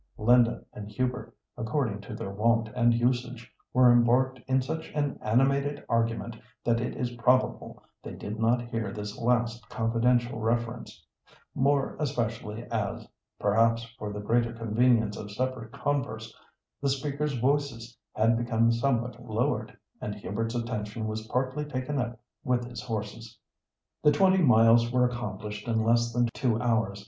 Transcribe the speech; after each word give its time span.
Linda 0.17 0.65
and 0.73 0.89
Hubert, 0.91 1.31
according 1.55 2.01
to 2.01 2.15
their 2.15 2.31
wont 2.31 2.69
and 2.75 2.91
usage, 2.91 3.53
were 3.71 3.91
embarked 3.91 4.39
in 4.47 4.59
such 4.59 4.89
an 4.95 5.19
animated 5.21 5.85
argument 5.87 6.35
that 6.63 6.81
it 6.81 6.95
is 6.95 7.15
probable 7.17 7.83
they 8.01 8.15
did 8.15 8.39
not 8.39 8.63
hear 8.69 8.91
this 8.91 9.15
last 9.19 9.69
confidential 9.69 10.39
reference; 10.39 11.05
more 11.53 11.95
especially 11.99 12.63
as—perhaps 12.71 13.83
for 13.99 14.11
the 14.11 14.21
greater 14.21 14.51
convenience 14.53 15.17
of 15.17 15.29
separate 15.29 15.71
converse—the 15.71 16.89
speakers' 16.89 17.37
voices 17.37 17.95
had 18.15 18.35
become 18.39 18.71
somewhat 18.71 19.23
lowered, 19.23 19.77
and 20.01 20.15
Hubert's 20.15 20.55
attention 20.55 21.05
was 21.05 21.27
partly 21.27 21.63
taken 21.63 21.99
up 21.99 22.19
with 22.43 22.65
his 22.65 22.81
horses. 22.81 23.37
The 24.01 24.11
twenty 24.11 24.41
miles 24.41 24.91
were 24.91 25.05
accomplished 25.05 25.67
in 25.67 25.83
less 25.83 26.11
than 26.11 26.25
two 26.33 26.59
hours. 26.59 26.99